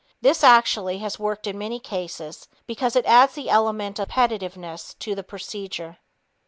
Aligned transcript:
This 0.19 0.43
actually 0.43 0.97
has 0.97 1.19
worked 1.19 1.45
in 1.45 1.59
many 1.59 1.79
cases 1.79 2.47
because 2.65 2.95
it 2.95 3.05
adds 3.05 3.35
the 3.35 3.51
element 3.51 3.99
of 3.99 4.07
competitiveness 4.07 4.97
to 4.97 5.13
the 5.13 5.21
procedure. 5.23 5.99